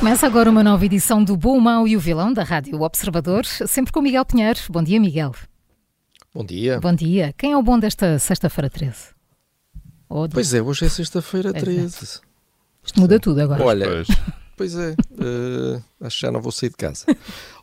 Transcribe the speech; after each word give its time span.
Começa 0.00 0.26
agora 0.26 0.48
uma 0.48 0.64
nova 0.64 0.82
edição 0.86 1.22
do 1.22 1.36
Bom, 1.36 1.60
Mau 1.60 1.86
e 1.86 1.94
o 1.94 2.00
Vilão 2.00 2.32
da 2.32 2.42
Rádio 2.42 2.80
Observador, 2.80 3.44
sempre 3.44 3.92
com 3.92 4.00
Miguel 4.00 4.24
Pinheiro. 4.24 4.58
Bom 4.70 4.82
dia, 4.82 4.98
Miguel. 4.98 5.34
Bom 6.34 6.42
dia. 6.42 6.80
Bom 6.80 6.94
dia. 6.94 7.34
Quem 7.36 7.52
é 7.52 7.56
o 7.58 7.62
bom 7.62 7.78
desta 7.78 8.18
sexta-feira 8.18 8.70
13? 8.70 9.08
Ou 10.08 10.26
de... 10.26 10.32
Pois 10.32 10.54
é, 10.54 10.62
hoje 10.62 10.86
é 10.86 10.88
sexta-feira 10.88 11.52
13. 11.52 12.22
Isto 12.82 12.98
muda 12.98 13.20
tudo 13.20 13.42
agora. 13.42 13.62
Olha, 13.62 14.02
pois 14.56 14.74
é, 14.74 14.92
uh, 14.92 15.84
acho 16.00 16.16
que 16.16 16.22
já 16.22 16.32
não 16.32 16.40
vou 16.40 16.50
sair 16.50 16.70
de 16.70 16.76
casa. 16.76 17.04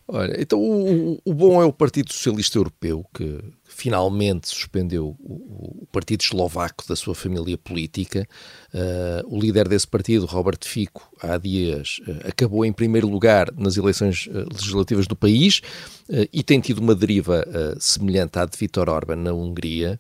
Olha, 0.09 0.41
então 0.41 0.57
o, 0.57 1.19
o, 1.25 1.33
bom 1.33 1.61
é 1.61 1.65
o 1.65 1.73
Partido 1.73 2.13
Socialista 2.13 2.57
Europeu, 2.57 3.05
que 3.13 3.43
finalmente 3.65 4.47
suspendeu 4.47 5.17
o, 5.19 5.81
o 5.83 5.87
partido 5.91 6.21
eslovaco 6.21 6.87
da 6.87 6.95
sua 6.95 7.13
família 7.13 7.57
política. 7.57 8.25
Uh, 8.73 9.35
o 9.35 9.37
líder 9.37 9.67
desse 9.67 9.85
partido, 9.85 10.25
Robert 10.25 10.59
Fico, 10.63 11.11
há 11.21 11.37
dias 11.37 11.99
uh, 12.07 12.29
acabou 12.29 12.63
em 12.63 12.71
primeiro 12.71 13.05
lugar 13.05 13.51
nas 13.57 13.75
eleições 13.75 14.27
uh, 14.27 14.47
legislativas 14.49 15.07
do 15.07 15.15
país 15.15 15.61
e 16.31 16.41
tem 16.41 16.61
tido 16.61 16.77
uma 16.77 16.95
deriva 16.95 17.45
semelhante 17.81 18.39
à 18.39 18.45
de 18.45 18.57
Viktor 18.57 18.87
Orban 18.87 19.17
na 19.17 19.33
Hungria. 19.33 19.99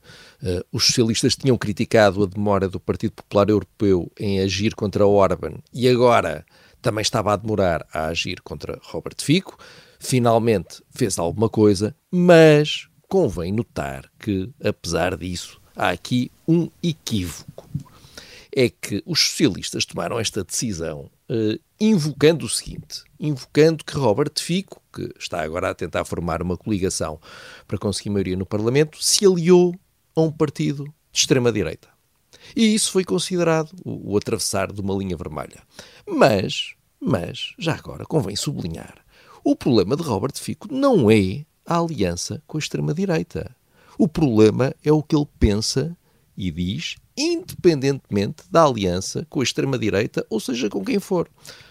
os 0.71 0.85
socialistas 0.85 1.35
tinham 1.35 1.57
criticado 1.57 2.23
a 2.23 2.25
demora 2.25 2.69
do 2.69 2.79
Partido 2.79 3.11
Popular 3.11 3.49
Europeu 3.49 4.09
em 4.17 4.39
agir 4.39 4.73
contra 4.73 5.05
Orban 5.05 5.55
e 5.73 5.85
agora 5.89 6.45
também 6.81 7.01
estava 7.01 7.33
a 7.33 7.35
demorar 7.35 7.85
a 7.91 8.05
agir 8.05 8.39
contra 8.41 8.79
Robert 8.83 9.17
Fico 9.19 9.57
finalmente 9.99 10.81
fez 10.89 11.17
alguma 11.17 11.49
coisa, 11.49 11.95
mas 12.11 12.87
convém 13.07 13.51
notar 13.51 14.09
que, 14.19 14.49
apesar 14.63 15.17
disso, 15.17 15.61
há 15.75 15.89
aqui 15.89 16.31
um 16.47 16.69
equívoco. 16.83 17.67
É 18.55 18.69
que 18.69 19.03
os 19.05 19.19
socialistas 19.19 19.85
tomaram 19.85 20.19
esta 20.19 20.43
decisão 20.43 21.11
uh, 21.29 21.59
invocando 21.79 22.45
o 22.45 22.49
seguinte: 22.49 23.03
invocando 23.19 23.83
que 23.83 23.95
Robert 23.95 24.33
Fico, 24.37 24.81
que 24.91 25.13
está 25.19 25.41
agora 25.41 25.69
a 25.69 25.75
tentar 25.75 26.03
formar 26.05 26.41
uma 26.41 26.57
coligação 26.57 27.19
para 27.67 27.77
conseguir 27.77 28.09
maioria 28.09 28.35
no 28.35 28.45
Parlamento, 28.45 28.97
se 29.03 29.25
aliou 29.25 29.75
a 30.15 30.21
um 30.21 30.31
partido 30.31 30.85
de 31.11 31.19
extrema-direita. 31.19 31.87
E 32.55 32.73
isso 32.73 32.91
foi 32.91 33.03
considerado 33.03 33.71
o, 33.85 34.13
o 34.13 34.17
atravessar 34.17 34.71
de 34.71 34.81
uma 34.81 34.95
linha 34.95 35.15
vermelha. 35.15 35.61
Mas, 36.07 36.73
mas, 36.99 37.53
já 37.59 37.75
agora 37.75 38.05
convém 38.05 38.35
sublinhar 38.35 39.05
o 39.49 39.55
problema 39.55 39.95
de 39.95 40.03
Robert 40.03 40.33
Fico 40.35 40.67
não 40.69 41.09
é 41.09 41.45
a 41.65 41.79
aliança 41.79 42.43
com 42.45 42.57
a 42.57 42.59
extrema-direita. 42.59 43.55
O 43.97 44.05
problema 44.05 44.75
é 44.83 44.91
o 44.91 45.01
que 45.01 45.15
ele 45.15 45.25
pensa 45.39 45.95
e 46.35 46.51
diz, 46.51 46.97
independentemente 47.15 48.43
da 48.51 48.65
aliança 48.65 49.25
com 49.29 49.39
a 49.39 49.43
extrema-direita, 49.43 50.27
ou 50.29 50.41
seja, 50.41 50.69
com 50.69 50.83
quem 50.83 50.99
for. 50.99 51.29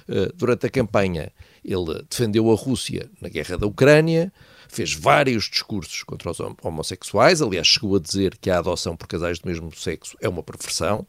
Uh, 0.08 0.34
durante 0.34 0.64
a 0.64 0.70
campanha, 0.70 1.30
ele 1.62 2.02
defendeu 2.08 2.50
a 2.50 2.54
Rússia 2.54 3.10
na 3.20 3.28
guerra 3.28 3.58
da 3.58 3.66
Ucrânia, 3.66 4.32
fez 4.70 4.94
vários 4.94 5.44
discursos 5.44 6.02
contra 6.02 6.30
os 6.30 6.40
homossexuais, 6.62 7.42
aliás, 7.42 7.66
chegou 7.66 7.96
a 7.96 8.00
dizer 8.00 8.38
que 8.38 8.48
a 8.48 8.58
adoção 8.58 8.96
por 8.96 9.06
casais 9.06 9.38
do 9.38 9.46
mesmo 9.46 9.70
sexo 9.76 10.16
é 10.22 10.28
uma 10.30 10.42
perversão, 10.42 11.06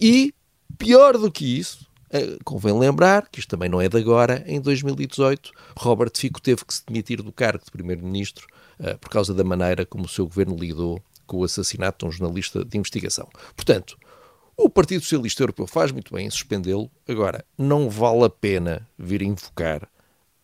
e, 0.00 0.32
pior 0.78 1.18
do 1.18 1.28
que 1.28 1.58
isso, 1.58 1.87
Uh, 2.12 2.42
convém 2.44 2.76
lembrar 2.78 3.28
que 3.28 3.40
isto 3.40 3.48
também 3.48 3.68
não 3.68 3.80
é 3.80 3.88
de 3.88 3.96
agora. 3.96 4.42
Em 4.46 4.60
2018, 4.60 5.50
Robert 5.76 6.12
Fico 6.14 6.40
teve 6.40 6.64
que 6.64 6.74
se 6.74 6.84
demitir 6.86 7.22
do 7.22 7.32
cargo 7.32 7.64
de 7.64 7.70
primeiro-ministro 7.70 8.46
uh, 8.80 8.96
por 8.98 9.10
causa 9.10 9.34
da 9.34 9.44
maneira 9.44 9.84
como 9.84 10.04
o 10.04 10.08
seu 10.08 10.26
governo 10.26 10.56
lidou 10.56 11.02
com 11.26 11.38
o 11.38 11.44
assassinato 11.44 12.04
de 12.04 12.08
um 12.08 12.12
jornalista 12.12 12.64
de 12.64 12.78
investigação. 12.78 13.28
Portanto, 13.54 13.96
o 14.56 14.68
Partido 14.68 15.02
Socialista 15.02 15.42
Europeu 15.42 15.66
faz 15.66 15.92
muito 15.92 16.12
bem 16.12 16.26
em 16.26 16.30
suspendê-lo. 16.30 16.90
Agora, 17.06 17.44
não 17.56 17.88
vale 17.88 18.24
a 18.24 18.30
pena 18.30 18.88
vir 18.98 19.22
invocar 19.22 19.84
a 19.84 19.88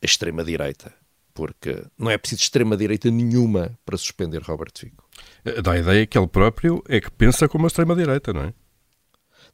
extrema-direita, 0.04 0.94
porque 1.32 1.82
não 1.98 2.10
é 2.10 2.16
preciso 2.16 2.42
extrema-direita 2.42 3.10
nenhuma 3.10 3.76
para 3.84 3.96
suspender 3.96 4.40
Robert 4.42 4.72
Fico. 4.76 5.04
Dá 5.62 5.72
a 5.72 5.78
ideia 5.78 6.06
que 6.06 6.16
ele 6.16 6.28
próprio 6.28 6.82
é 6.88 7.00
que 7.00 7.10
pensa 7.10 7.48
como 7.48 7.64
a 7.64 7.68
extrema-direita, 7.68 8.32
não 8.32 8.42
é? 8.42 8.54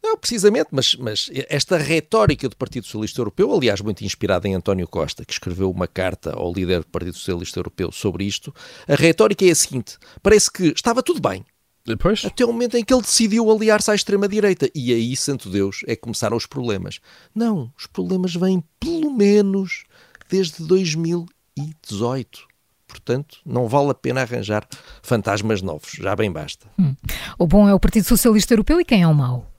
Não, 0.03 0.17
precisamente, 0.17 0.69
mas, 0.71 0.95
mas 0.95 1.31
esta 1.49 1.77
retórica 1.77 2.49
do 2.49 2.57
Partido 2.57 2.85
Socialista 2.85 3.21
Europeu, 3.21 3.53
aliás, 3.55 3.81
muito 3.81 4.05
inspirada 4.05 4.49
em 4.49 4.55
António 4.55 4.89
Costa, 4.89 5.25
que 5.25 5.33
escreveu 5.33 5.71
uma 5.71 5.87
carta 5.87 6.33
ao 6.33 6.53
líder 6.53 6.81
do 6.81 6.87
Partido 6.87 7.17
Socialista 7.17 7.59
Europeu 7.59 7.93
sobre 7.93 8.25
isto, 8.25 8.55
a 8.89 8.95
retórica 8.95 9.45
é 9.45 9.51
a 9.51 9.55
seguinte: 9.55 9.99
parece 10.23 10.51
que 10.51 10.73
estava 10.75 11.03
tudo 11.03 11.21
bem. 11.21 11.45
Depois? 11.85 12.25
Até 12.25 12.45
o 12.45 12.53
momento 12.53 12.77
em 12.77 12.85
que 12.85 12.93
ele 12.93 13.03
decidiu 13.03 13.51
aliar-se 13.51 13.91
à 13.91 13.95
extrema-direita. 13.95 14.71
E 14.75 14.93
aí, 14.93 15.17
santo 15.17 15.49
Deus, 15.49 15.81
é 15.87 15.97
que 15.97 16.03
começaram 16.03 16.37
os 16.37 16.47
problemas. 16.47 17.01
Não, 17.35 17.73
os 17.77 17.87
problemas 17.87 18.35
vêm 18.35 18.63
pelo 18.79 19.11
menos 19.11 19.85
desde 20.29 20.63
2018. 20.65 22.51
Portanto, 22.87 23.39
não 23.47 23.69
vale 23.69 23.91
a 23.91 23.95
pena 23.95 24.23
arranjar 24.23 24.67
fantasmas 25.03 25.63
novos, 25.63 25.93
já 25.93 26.15
bem 26.17 26.31
basta. 26.31 26.67
Hum. 26.79 26.95
O 27.39 27.47
bom 27.47 27.69
é 27.69 27.75
o 27.75 27.81
Partido 27.81 28.05
Socialista 28.05 28.53
Europeu 28.53 28.81
e 28.81 28.85
quem 28.85 29.03
é 29.03 29.07
o 29.07 29.15
mau? 29.15 29.50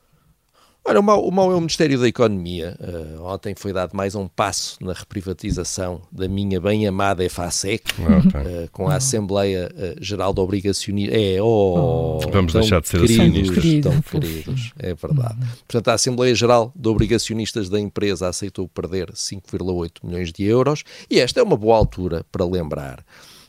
Olha, 0.83 0.99
o 0.99 1.03
mau, 1.03 1.23
o 1.23 1.31
mau 1.31 1.51
é 1.51 1.55
o 1.55 1.59
Ministério 1.59 1.99
da 1.99 2.07
Economia. 2.07 2.75
Uh, 2.79 3.23
ontem 3.23 3.53
foi 3.55 3.71
dado 3.71 3.95
mais 3.95 4.15
um 4.15 4.27
passo 4.27 4.83
na 4.83 4.93
reprivatização 4.93 6.01
da 6.11 6.27
minha 6.27 6.59
bem 6.59 6.87
amada 6.87 7.23
EFASEC, 7.23 7.93
okay. 8.01 8.65
uh, 8.65 8.69
com 8.71 8.89
a 8.89 8.95
Assembleia 8.95 9.69
uh, 9.75 10.03
Geral 10.03 10.33
de 10.33 10.41
Obrigacionistas. 10.41 11.15
É, 11.15 11.39
oh, 11.39 12.17
oh, 12.17 12.31
Vamos 12.31 12.53
deixar 12.53 12.81
de 12.81 12.87
ser 12.87 12.99
queridos, 12.99 13.57
assim. 13.57 13.81
Tão 13.81 14.01
queridos, 14.01 14.73
é 14.79 14.95
verdade. 14.95 15.39
Uhum. 15.39 15.47
Portanto, 15.67 15.87
a 15.89 15.93
Assembleia 15.93 16.33
Geral 16.33 16.73
de 16.75 16.89
Obrigacionistas 16.89 17.69
da 17.69 17.79
empresa 17.79 18.27
aceitou 18.27 18.67
perder 18.67 19.11
5,8 19.11 20.03
milhões 20.03 20.33
de 20.33 20.43
euros 20.45 20.83
e 21.07 21.19
esta 21.19 21.39
é 21.39 21.43
uma 21.43 21.55
boa 21.55 21.77
altura 21.77 22.25
para 22.31 22.43
lembrar 22.43 23.05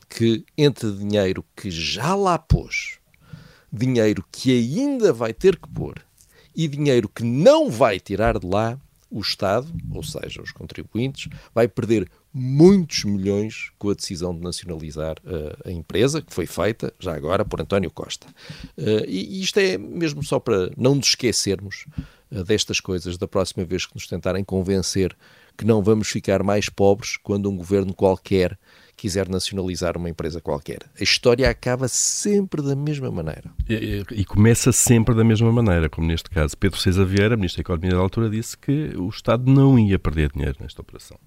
que 0.07 0.45
entre 0.55 0.91
dinheiro 0.91 1.43
que 1.55 1.71
já 1.71 2.13
lá 2.13 2.37
pôs, 2.37 2.99
dinheiro 3.71 4.23
que 4.31 4.51
ainda 4.51 5.11
vai 5.11 5.33
ter 5.33 5.57
que 5.57 5.67
pôr 5.67 5.95
e 6.55 6.67
dinheiro 6.67 7.09
que 7.09 7.23
não 7.23 7.69
vai 7.69 7.99
tirar 7.99 8.39
de 8.39 8.47
lá, 8.47 8.79
o 9.09 9.21
Estado, 9.21 9.67
ou 9.91 10.03
seja, 10.03 10.41
os 10.41 10.51
contribuintes, 10.51 11.29
vai 11.53 11.67
perder 11.67 12.09
muitos 12.33 13.03
milhões 13.03 13.71
com 13.77 13.91
a 13.91 13.93
decisão 13.93 14.35
de 14.35 14.41
nacionalizar 14.41 15.17
uh, 15.23 15.69
a 15.69 15.71
empresa, 15.71 16.19
que 16.19 16.33
foi 16.33 16.47
feita 16.47 16.91
já 16.99 17.13
agora 17.13 17.45
por 17.45 17.61
António 17.61 17.91
Costa. 17.91 18.25
Uh, 18.75 19.05
e, 19.07 19.39
isto 19.41 19.59
é 19.59 19.77
mesmo 19.77 20.23
só 20.23 20.39
para 20.39 20.71
não 20.75 20.95
nos 20.95 21.09
esquecermos 21.09 21.85
uh, 22.31 22.43
destas 22.43 22.79
coisas 22.79 23.17
da 23.17 23.27
próxima 23.27 23.63
vez 23.63 23.85
que 23.85 23.93
nos 23.93 24.07
tentarem 24.07 24.43
convencer 24.43 25.15
que 25.55 25.63
não 25.63 25.83
vamos 25.83 26.09
ficar 26.09 26.41
mais 26.41 26.67
pobres 26.67 27.15
quando 27.17 27.47
um 27.49 27.55
governo 27.55 27.93
qualquer 27.93 28.57
quiser 28.95 29.27
nacionalizar 29.27 29.97
uma 29.97 30.09
empresa 30.09 30.39
qualquer. 30.39 30.79
A 30.99 31.03
história 31.03 31.49
acaba 31.49 31.87
sempre 31.87 32.61
da 32.61 32.75
mesma 32.75 33.11
maneira. 33.11 33.51
E, 33.67 34.03
e, 34.11 34.25
começa 34.25 34.71
sempre 34.71 35.15
da 35.15 35.23
mesma 35.23 35.51
maneira, 35.51 35.89
como 35.89 36.07
neste 36.07 36.29
caso. 36.29 36.57
Pedro 36.57 36.79
César 36.79 37.05
Vieira, 37.05 37.35
Ministro 37.35 37.57
da 37.57 37.67
Economia 37.67 37.91
da 37.91 38.01
altura, 38.01 38.29
disse 38.29 38.57
que 38.57 38.93
o 38.95 39.09
Estado 39.09 39.51
não 39.51 39.77
ia 39.77 39.99
perder 39.99 40.31
dinheiro 40.31 40.57
nesta 40.59 40.81
operação. 40.81 41.17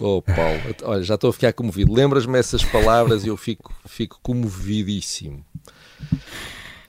Oh, 0.00 0.20
Paulo, 0.20 0.60
olha, 0.82 1.02
já 1.02 1.14
estou 1.14 1.30
a 1.30 1.32
ficar 1.32 1.52
comovido. 1.52 1.92
Lembras-me 1.92 2.38
essas 2.38 2.64
palavras 2.64 3.24
e 3.24 3.28
eu 3.28 3.36
fico, 3.36 3.72
fico 3.86 4.18
comovidíssimo. 4.22 5.44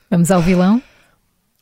Vamos 0.09 0.31
ao 0.31 0.41
vilão? 0.41 0.81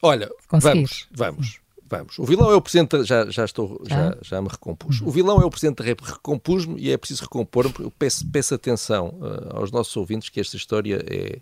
Olha, 0.02 0.30
vamos, 0.50 1.08
vamos. 1.12 1.63
Vamos. 1.98 2.18
O 2.18 2.26
vilão 2.26 2.50
é 2.52 2.56
o 2.56 2.62
Presidente. 2.62 3.04
Já, 3.04 3.30
já 3.30 3.46
estou. 3.46 3.80
Já, 3.88 4.18
já 4.22 4.42
me 4.42 4.48
recompus. 4.48 5.00
O 5.02 5.12
vilão 5.12 5.40
é 5.40 5.46
o 5.46 5.50
Presidente 5.50 5.78
da 5.78 5.84
República. 5.84 6.16
Recompus-me 6.16 6.82
e 6.82 6.92
é 6.92 6.98
preciso 6.98 7.22
recompor-me. 7.22 7.74
Eu 7.80 7.92
peço, 7.92 8.26
peço 8.32 8.56
atenção 8.56 9.10
uh, 9.20 9.58
aos 9.58 9.72
nossos 9.72 9.96
ouvintes 9.96 10.30
que 10.30 10.40
esta 10.40 10.58
história 10.58 11.06
é. 11.08 11.40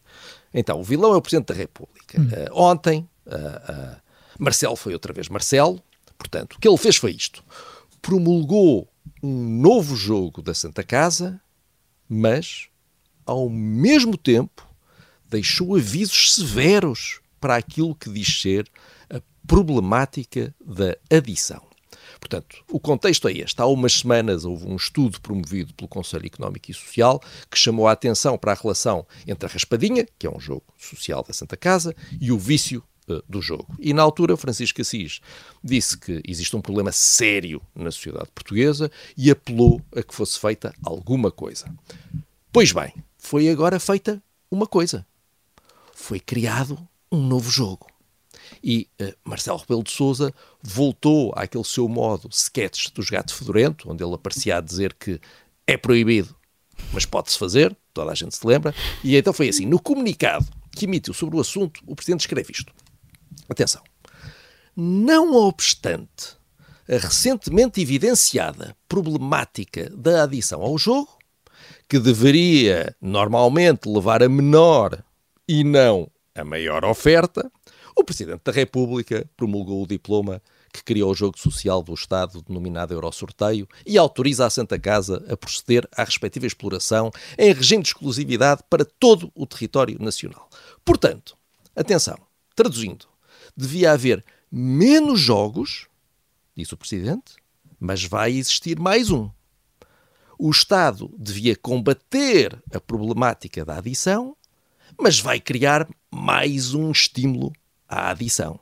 Então, 0.54 0.82
o 0.82 0.84
vilão 0.84 1.14
é 1.14 1.18
o 1.18 1.22
Presidente 1.22 1.48
da 1.48 1.54
República. 1.54 2.20
Uh, 2.20 2.50
ontem, 2.52 3.08
uh, 3.28 3.96
Marcelo 4.38 4.76
foi 4.76 4.92
outra 4.92 5.14
vez 5.14 5.30
Marcelo. 5.30 5.82
Portanto, 6.18 6.56
o 6.56 6.60
que 6.60 6.68
ele 6.68 6.78
fez 6.78 6.98
foi 6.98 7.12
isto: 7.12 7.42
promulgou 8.02 8.90
um 9.24 9.62
novo 9.62 9.96
jogo 9.96 10.42
da 10.42 10.54
Santa 10.54 10.84
Casa, 10.84 11.40
mas, 12.10 12.68
ao 13.26 13.50
mesmo 13.50 14.18
tempo, 14.18 14.68
deixou 15.30 15.78
avisos 15.78 16.36
severos 16.36 17.22
para 17.40 17.56
aquilo 17.56 17.96
que 17.96 18.10
diz 18.10 18.42
ser 18.42 18.70
problemática 19.48 20.54
da 20.64 20.96
adição. 21.10 21.62
Portanto, 22.20 22.64
o 22.70 22.80
contexto 22.80 23.28
é 23.28 23.34
este. 23.34 23.62
Há 23.62 23.66
umas 23.66 23.94
semanas 23.94 24.46
houve 24.46 24.68
um 24.68 24.76
estudo 24.76 25.20
promovido 25.20 25.74
pelo 25.74 25.88
Conselho 25.88 26.26
Económico 26.26 26.70
e 26.70 26.74
Social 26.74 27.22
que 27.50 27.58
chamou 27.58 27.88
a 27.88 27.92
atenção 27.92 28.38
para 28.38 28.52
a 28.52 28.56
relação 28.56 29.06
entre 29.28 29.50
a 29.50 29.52
raspadinha, 29.52 30.08
que 30.18 30.28
é 30.28 30.30
um 30.30 30.40
jogo 30.40 30.64
social 30.78 31.24
da 31.28 31.34
Santa 31.34 31.58
Casa, 31.58 31.96
e 32.20 32.32
o 32.32 32.38
vício 32.38 32.84
uh, 33.10 33.24
do 33.28 33.42
jogo. 33.42 33.76
E 33.80 33.94
na 33.94 34.04
altura, 34.04 34.38
Francisco 34.38 34.82
Assis 34.82 35.20
disse 35.64 35.98
que 35.98 36.22
existe 36.28 36.56
um 36.56 36.62
problema 36.62 36.92
sério 36.92 37.62
na 37.76 37.92
sociedade 37.92 38.30
portuguesa 38.34 38.92
e 39.18 39.32
apelou 39.32 39.82
a 39.96 40.04
que 40.04 40.14
fosse 40.14 40.40
feita 40.40 40.74
alguma 40.84 41.32
coisa. 41.32 41.74
Pois 42.52 42.72
bem, 42.72 42.94
foi 43.18 43.50
agora 43.50 43.80
feita 43.80 44.22
uma 44.50 44.68
coisa. 44.68 45.06
Foi 45.94 46.20
criado 46.20 46.78
um 47.12 47.26
novo 47.26 47.50
jogo. 47.50 47.91
E 48.64 48.88
uh, 49.02 49.14
Marcelo 49.24 49.58
Rebelo 49.58 49.84
de 49.84 49.92
Sousa 49.92 50.34
voltou 50.62 51.32
àquele 51.36 51.64
seu 51.64 51.88
modo 51.88 52.30
sketch 52.32 52.90
dos 52.94 53.10
Gato 53.10 53.34
Fedorento, 53.34 53.90
onde 53.90 54.04
ele 54.04 54.14
aparecia 54.14 54.58
a 54.58 54.62
dizer 54.62 54.94
que 54.94 55.20
é 55.66 55.78
proibido, 55.78 56.36
mas 56.92 57.06
pode-se 57.06 57.38
fazer, 57.38 57.76
toda 57.94 58.12
a 58.12 58.16
gente 58.16 58.36
se 58.36 58.46
lembra. 58.46 58.74
E 59.04 59.16
então 59.16 59.34
foi 59.34 59.50
assim: 59.50 59.66
no 59.66 59.80
comunicado 59.80 60.46
que 60.72 60.86
emitiu 60.86 61.14
sobre 61.14 61.38
o 61.38 61.42
assunto, 61.42 61.82
o 61.86 61.96
Presidente 61.96 62.22
escreve 62.22 62.52
isto. 62.52 62.74
Atenção. 63.50 63.82
Não 64.76 65.36
obstante 65.36 66.38
a 66.88 66.98
recentemente 66.98 67.82
evidenciada 67.82 68.76
problemática 68.88 69.90
da 69.90 70.24
adição 70.24 70.62
ao 70.62 70.78
jogo, 70.78 71.10
que 71.88 72.00
deveria 72.00 72.96
normalmente 73.02 73.88
levar 73.88 74.24
a 74.24 74.30
menor 74.30 75.04
e 75.48 75.64
não 75.64 76.10
a 76.34 76.44
maior 76.44 76.86
oferta, 76.86 77.52
o 77.96 78.04
Presidente 78.04 78.42
da 78.44 78.52
República 78.52 79.30
promulgou 79.36 79.84
o 79.84 79.88
diploma 79.88 80.42
que 80.72 80.84
criou 80.84 81.12
o 81.12 81.16
jogo 81.16 81.38
social 81.38 81.84
do 81.84 81.94
Estado, 81.94 82.42
denominado 82.42 82.94
Eurosorteio, 82.94 83.68
e 83.86 83.98
autoriza 83.98 84.46
a 84.46 84.50
Santa 84.50 84.80
Casa 84.80 85.24
a 85.30 85.36
proceder 85.36 85.88
à 85.96 86.04
respectiva 86.04 86.46
exploração 86.46 87.12
em 87.38 87.54
regime 87.54 87.84
de 87.84 87.90
exclusividade 87.90 88.64
para 88.70 88.86
todo 88.86 89.32
o 89.36 89.46
território 89.46 89.98
nacional. 90.00 90.50
Portanto, 90.86 91.38
atenção, 91.76 92.18
traduzindo, 92.56 93.06
devia 93.56 93.92
haver 93.92 94.24
menos 94.52 95.20
jogos, 95.20 95.88
disse 96.56 96.74
o 96.74 96.78
Presidente, 96.78 97.36
mas 97.80 98.04
vai 98.04 98.32
existir 98.32 98.80
mais 98.80 99.10
um. 99.10 99.30
O 100.38 100.50
Estado 100.50 101.14
devia 101.18 101.56
combater 101.56 102.62
a 102.74 102.80
problemática 102.80 103.64
da 103.64 103.78
adição, 103.78 104.36
mas 105.00 105.20
vai 105.20 105.40
criar 105.40 105.88
mais 106.10 106.74
um 106.74 106.92
estímulo 106.92 107.52
à 107.92 108.10
adição. 108.10 108.58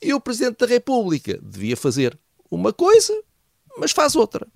E 0.00 0.14
o 0.14 0.20
Presidente 0.20 0.58
da 0.58 0.66
República 0.66 1.38
devia 1.42 1.76
fazer 1.76 2.16
uma 2.48 2.72
coisa, 2.72 3.12
mas 3.76 3.90
faz 3.90 4.14
outra. 4.14 4.46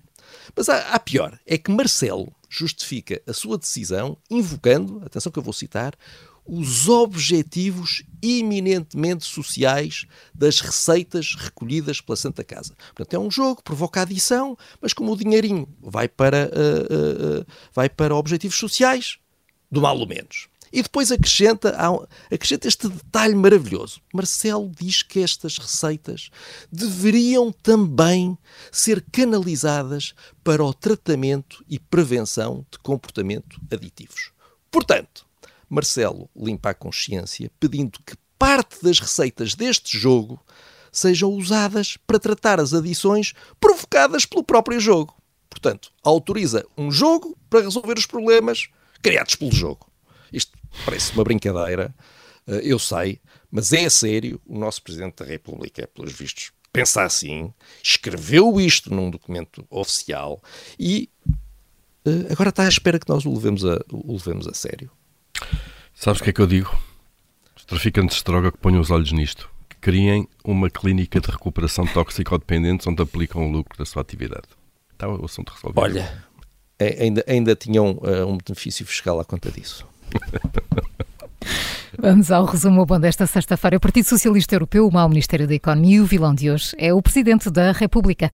Mas 0.55 0.69
a, 0.69 0.93
a 0.93 0.99
pior 0.99 1.37
é 1.45 1.57
que 1.57 1.71
Marcelo 1.71 2.33
justifica 2.49 3.21
a 3.27 3.33
sua 3.33 3.57
decisão 3.57 4.17
invocando, 4.29 5.01
atenção 5.05 5.31
que 5.31 5.37
eu 5.37 5.43
vou 5.43 5.53
citar, 5.53 5.93
os 6.45 6.87
objetivos 6.87 8.03
eminentemente 8.21 9.25
sociais 9.25 10.05
das 10.33 10.59
receitas 10.61 11.35
recolhidas 11.35 11.99
pela 11.99 12.15
Santa 12.15 12.43
Casa. 12.43 12.75
Portanto, 12.93 13.15
é 13.15 13.19
um 13.19 13.31
jogo, 13.31 13.63
provoca 13.63 14.01
adição, 14.01 14.55
mas 14.79 14.93
como 14.93 15.11
o 15.11 15.17
dinheirinho 15.17 15.67
vai 15.81 16.07
para, 16.07 16.45
uh, 16.45 16.93
uh, 16.93 17.41
uh, 17.41 17.45
vai 17.73 17.89
para 17.89 18.15
objetivos 18.15 18.57
sociais, 18.57 19.17
do 19.71 19.81
mal 19.81 19.97
ou 19.97 20.07
menos. 20.07 20.47
E 20.71 20.81
depois 20.81 21.11
acrescenta, 21.11 21.75
acrescenta 22.31 22.67
este 22.67 22.87
detalhe 22.87 23.35
maravilhoso. 23.35 24.01
Marcelo 24.13 24.71
diz 24.77 25.03
que 25.03 25.19
estas 25.19 25.57
receitas 25.57 26.29
deveriam 26.71 27.51
também 27.51 28.37
ser 28.71 29.03
canalizadas 29.11 30.13
para 30.43 30.63
o 30.63 30.73
tratamento 30.73 31.63
e 31.69 31.79
prevenção 31.79 32.65
de 32.71 32.77
comportamento 32.79 33.59
aditivos. 33.71 34.31
Portanto, 34.69 35.25
Marcelo 35.69 36.29
limpa 36.35 36.71
a 36.71 36.73
consciência 36.73 37.51
pedindo 37.59 37.99
que 38.05 38.15
parte 38.37 38.83
das 38.83 38.99
receitas 38.99 39.55
deste 39.55 39.97
jogo 39.97 40.39
sejam 40.91 41.31
usadas 41.31 41.97
para 42.05 42.19
tratar 42.19 42.59
as 42.59 42.73
adições 42.73 43.33
provocadas 43.59 44.25
pelo 44.25 44.43
próprio 44.43 44.79
jogo. 44.79 45.15
Portanto, 45.49 45.91
autoriza 46.03 46.65
um 46.77 46.91
jogo 46.91 47.37
para 47.49 47.61
resolver 47.61 47.97
os 47.97 48.05
problemas 48.05 48.67
criados 49.01 49.35
pelo 49.35 49.51
jogo. 49.51 49.87
Isto 50.31 50.57
parece 50.85 51.13
uma 51.13 51.23
brincadeira, 51.23 51.93
eh, 52.47 52.61
eu 52.63 52.79
sei, 52.79 53.19
mas 53.51 53.73
é 53.73 53.89
sério. 53.89 54.41
O 54.45 54.57
nosso 54.57 54.81
Presidente 54.81 55.23
da 55.23 55.25
República, 55.25 55.87
pelos 55.93 56.13
vistos, 56.13 56.51
pensa 56.75 57.03
assim, 57.03 57.53
escreveu 57.81 58.59
isto 58.59 58.93
num 58.93 59.09
documento 59.09 59.65
oficial 59.69 60.43
e 60.77 61.09
uh, 62.05 62.31
agora 62.31 62.49
está 62.49 62.63
à 62.63 62.67
espera 62.67 62.99
que 62.99 63.07
nós 63.07 63.25
o 63.25 63.33
levemos 63.33 63.63
a, 63.63 63.79
o 63.89 64.11
levemos 64.11 64.45
a 64.45 64.53
sério. 64.53 64.91
Sabes 65.93 66.19
o 66.19 66.23
que 66.23 66.31
é 66.31 66.33
que 66.33 66.41
eu 66.41 66.47
digo? 66.47 66.77
Os 67.55 67.63
traficantes 67.63 68.17
de 68.17 68.23
droga 68.25 68.51
que 68.51 68.57
ponham 68.57 68.81
os 68.81 68.91
olhos 68.91 69.13
nisto, 69.13 69.49
que 69.69 69.77
criem 69.77 70.27
uma 70.43 70.69
clínica 70.69 71.21
de 71.21 71.31
recuperação 71.31 71.85
de 71.85 71.93
toxicodependentes 71.93 72.85
onde 72.87 73.01
aplicam 73.01 73.47
o 73.47 73.51
lucro 73.51 73.77
da 73.77 73.85
sua 73.85 74.01
atividade. 74.01 74.47
Está 74.91 75.07
o 75.07 75.23
assunto 75.23 75.53
resolvido. 75.53 75.79
Olha, 75.79 76.25
é, 76.77 77.03
ainda, 77.03 77.23
ainda 77.25 77.55
tinham 77.55 77.91
uh, 77.91 78.27
um 78.27 78.37
benefício 78.37 78.85
fiscal 78.85 79.17
à 79.17 79.23
conta 79.23 79.49
disso. 79.49 79.87
Vamos 81.97 82.31
ao 82.31 82.45
resumo 82.45 82.85
bom 82.85 82.99
desta 82.99 83.25
sexta-feira. 83.25 83.77
O 83.77 83.79
Partido 83.79 84.05
Socialista 84.05 84.55
Europeu, 84.55 84.87
o 84.87 84.93
mau 84.93 85.07
Ministério 85.07 85.47
da 85.47 85.55
Economia 85.55 85.97
e 85.97 86.01
o 86.01 86.05
vilão 86.05 86.35
de 86.35 86.51
hoje 86.51 86.75
é 86.77 86.93
o 86.93 87.01
Presidente 87.01 87.49
da 87.49 87.71
República. 87.71 88.29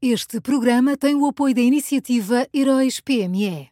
Este 0.00 0.40
programa 0.40 0.96
tem 0.96 1.14
o 1.16 1.26
apoio 1.26 1.54
da 1.54 1.60
iniciativa 1.60 2.46
Heróis 2.54 3.00
PME. 3.00 3.66